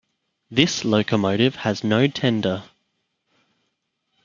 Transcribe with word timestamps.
This 0.49 0.83
locomotive 0.83 1.57
has 1.57 1.83
no 1.83 2.07
tender. 2.07 2.63